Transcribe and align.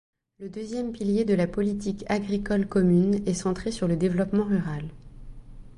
Le 0.39 0.49
deuxième 0.49 0.91
pilier 0.93 1.25
de 1.25 1.35
la 1.35 1.45
politique 1.45 2.05
agricole 2.09 2.65
commune 2.65 3.21
est 3.27 3.35
centré 3.35 3.71
sur 3.71 3.87
le 3.87 3.95
développement 3.95 4.45
rural. 4.45 4.85